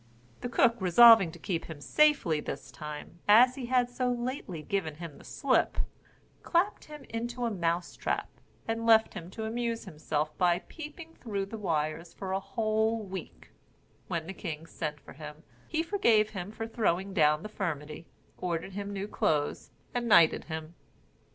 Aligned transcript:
The 0.39 0.49
cook 0.49 0.77
resolving 0.79 1.31
to 1.31 1.37
keep 1.37 1.65
him 1.65 1.79
safely 1.79 2.39
this 2.41 2.71
time, 2.71 3.19
as 3.27 3.53
he 3.53 3.67
had 3.67 3.87
so 3.87 4.11
lately 4.11 4.63
given 4.63 4.95
him 4.95 5.19
the 5.19 5.23
slip, 5.23 5.77
clapped 6.41 6.85
him 6.85 7.05
into 7.07 7.45
a 7.45 7.51
mouse 7.51 7.95
trap, 7.95 8.27
and 8.67 8.87
left 8.87 9.13
him 9.13 9.29
to 9.29 9.45
amuse 9.45 9.85
himself 9.85 10.35
by 10.39 10.57
peeping 10.67 11.13
through 11.13 11.45
the 11.45 11.59
wires 11.59 12.15
for 12.15 12.31
a 12.31 12.39
whole 12.39 13.03
week; 13.03 13.51
when 14.07 14.25
the 14.25 14.33
king 14.33 14.65
sent 14.65 14.99
for 14.99 15.13
him, 15.13 15.43
he 15.67 15.83
forgave 15.83 16.31
him 16.31 16.51
for 16.51 16.65
throwing 16.65 17.13
down 17.13 17.43
the 17.43 17.47
firmity, 17.47 18.05
ordered 18.39 18.73
him 18.73 18.91
new 18.91 19.07
clothes 19.07 19.69
and 19.93 20.07
knighted 20.07 20.45
him. 20.45 20.73